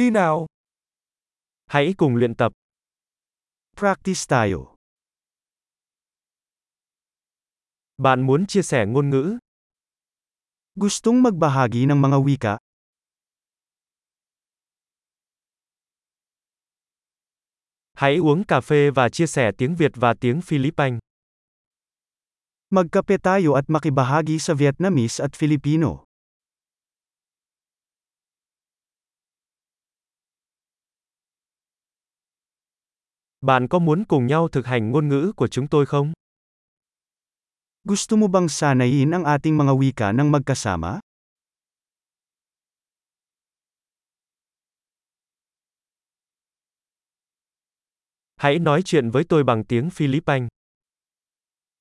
[0.00, 0.46] Đi nào.
[1.66, 2.52] Hãy cùng luyện tập.
[3.76, 4.74] Practice tayo.
[7.96, 9.38] Bạn muốn chia sẻ ngôn ngữ?
[10.74, 12.56] Gustong magbahagi ng mga wika?
[17.92, 20.98] Hãy uống cà phê và chia sẻ tiếng Việt và tiếng Philippines.
[22.70, 26.09] Magkape tayo at makibahagi sa Vietnamese at Filipino.
[33.46, 36.12] Bạn có muốn cùng nhau thực hành ngôn ngữ của chúng tôi không?
[37.84, 41.00] Gusto mo bang sanayin ang ating mga wika ng magkasama?
[48.36, 50.48] Hãy nói chuyện với tôi bằng tiếng Philippines.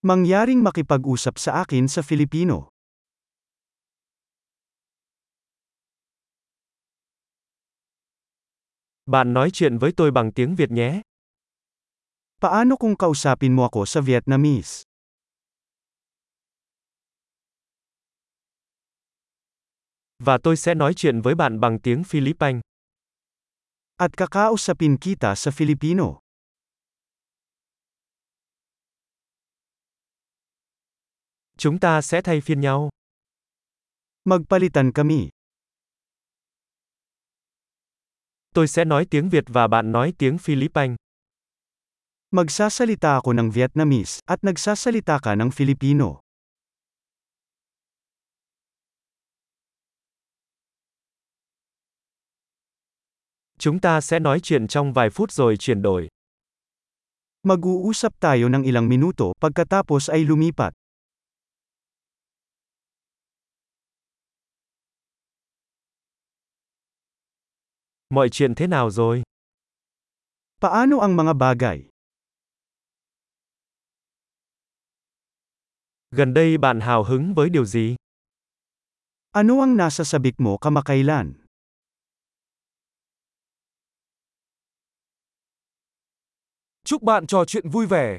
[0.02, 2.71] Mangyaring makipag-usap sa akin sa Filipino.
[9.05, 11.02] Bạn nói chuyện với tôi bằng tiếng Việt nhé.
[12.40, 14.87] Paano kung kausapin mo ako sa Vietnamese?
[20.23, 22.62] Và tôi sẽ nói chuyện với bạn bằng tiếng Philippines.
[23.98, 26.23] At kakausapin kita sa Filipino.
[31.57, 32.90] Chúng ta sẽ thay phiên nhau.
[34.24, 35.29] Magpalitan kami.
[38.55, 41.09] Tôi sẽ nói tiếng Việt và bạn nói tiếng Philippines.
[42.30, 46.22] Magsasalita ako ng Vietnamese, at nagsasalita ka ng Filipino.
[53.58, 56.08] Chúng ta sẽ nói chuyện trong vài phút rồi chuyển đổi.
[57.41, 60.74] Mag-uusap tayo ng ilang minuto, pagkatapos ay lumipat.
[68.09, 69.24] Mọi chuyện thế nào rồi?
[70.62, 71.88] Paano ang mga bagay?
[76.12, 77.96] Gần đây bạn hào hứng với điều gì?
[79.31, 81.34] Ano ang nasa sabik mo kamakailan?
[86.86, 88.18] Chúc bạn trò chuyện vui vẻ.